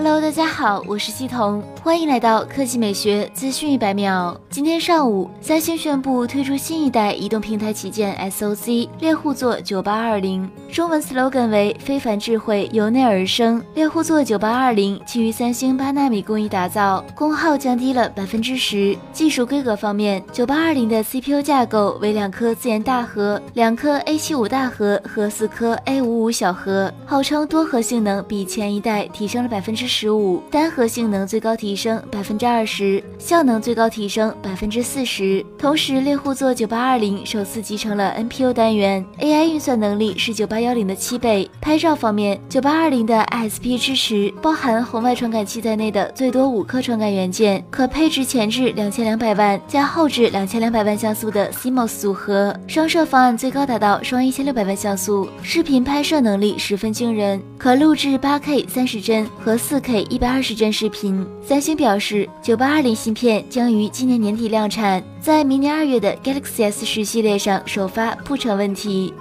[0.00, 4.40] Hello，大家好，我是西彤，欢迎来到科技美学资讯一百秒。
[4.48, 13.60] 今天上午，三星宣布推出新一代移动平台旗舰 SOC 猎户座九八二零，中文 slogan 为“非凡智慧由内而生”。
[13.74, 18.96] 猎户座九八二零基于三星八纳米工艺打造，功耗降低了百分之十。
[19.12, 29.87] 技术规格方面，九八二零的 CPU 架构为两颗自研大核、两颗 A 七五大核和四颗 A 五五小核，号称多核性能比前一代提升了百分之。
[29.88, 35.42] 十五单核性能最高提升百分之二十，效能最高提升百分之四十。
[35.58, 41.50] 同时，猎户座九八二零首次集成了 NPU 单元，AI 运算能力是九八幺零的七倍。
[41.62, 59.77] 拍照方面，九八二零的 ISP 支持包含红外传感器在内的最多五颗传感元件，可配置前置两千两百万加后置两千两百万像素的 CMOS 组合，双摄方案最高达到双一千六百万像素，视频拍摄能力十分惊人，可录制八 K 三十帧和四。
[59.78, 61.24] 4K 120帧视频。
[61.40, 69.14] 三星表示，，9820芯片将于今年年底量产，在明年二月的 Galaxy S 十系列上首发不成问题。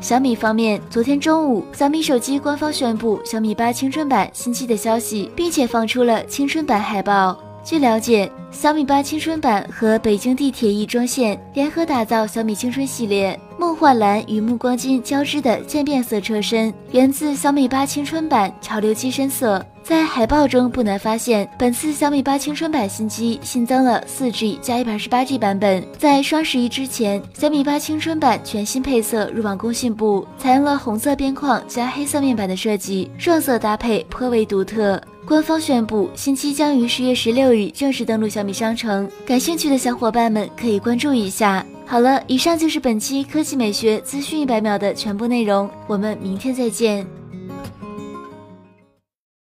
[0.00, 7.47] 小米方面，昨天中午，小米手机官方宣布小米八青春版新机的消息，并且放出了青春版海报。
[7.68, 19.62] 据了解，小米八青春版和北京地铁亦庄线联合打造小米青春系列，梦幻蓝与暮光金交织的渐变色车身，源自小米八青春版潮流机身色。
[19.82, 25.86] 在海报中不难发现，本次小米八青春版新机新增了四 G 加一百二十八 G 版本。
[25.98, 34.98] 在双十一之前，小米八青春版全新配色入网工信部，采用了红色边框加黑色面板的设计，双色搭配颇为独特。
[35.28, 41.62] 官方宣布，新机将于十月十六日正式登陆小米商城，感兴趣的小伙伴们可以关注一下。
[41.84, 47.06] 好了，以上就是本期科技美学资讯一百秒的全部内容，我们明天再见。